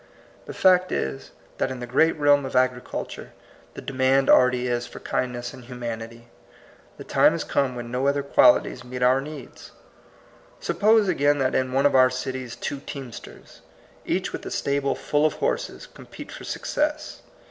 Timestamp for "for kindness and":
4.87-5.65